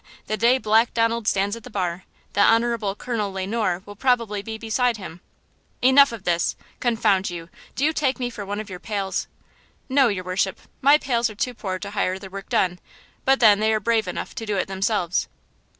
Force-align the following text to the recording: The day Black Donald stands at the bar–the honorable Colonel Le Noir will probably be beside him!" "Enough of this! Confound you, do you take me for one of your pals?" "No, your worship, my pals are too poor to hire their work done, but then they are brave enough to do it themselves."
The 0.25 0.35
day 0.35 0.57
Black 0.57 0.95
Donald 0.95 1.27
stands 1.27 1.55
at 1.55 1.61
the 1.63 1.69
bar–the 1.69 2.41
honorable 2.41 2.95
Colonel 2.95 3.31
Le 3.31 3.45
Noir 3.45 3.83
will 3.85 3.95
probably 3.95 4.41
be 4.41 4.57
beside 4.57 4.97
him!" 4.97 5.21
"Enough 5.83 6.11
of 6.11 6.23
this! 6.23 6.55
Confound 6.79 7.29
you, 7.29 7.49
do 7.75 7.85
you 7.85 7.93
take 7.93 8.17
me 8.19 8.31
for 8.31 8.43
one 8.43 8.59
of 8.59 8.67
your 8.67 8.79
pals?" 8.79 9.27
"No, 9.87 10.07
your 10.07 10.23
worship, 10.23 10.59
my 10.81 10.97
pals 10.97 11.29
are 11.29 11.35
too 11.35 11.53
poor 11.53 11.77
to 11.77 11.91
hire 11.91 12.17
their 12.17 12.31
work 12.31 12.49
done, 12.49 12.79
but 13.25 13.39
then 13.39 13.59
they 13.59 13.71
are 13.71 13.79
brave 13.79 14.07
enough 14.07 14.33
to 14.33 14.45
do 14.47 14.57
it 14.57 14.67
themselves." 14.67 15.27